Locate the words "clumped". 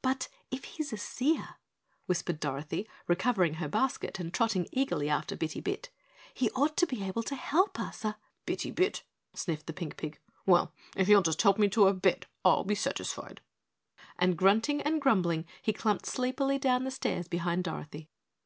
15.74-16.06